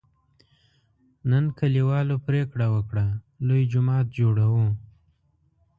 [1.31, 3.05] نن کلیوالو پرېکړه وکړه:
[3.47, 4.65] لوی جومات جوړوو.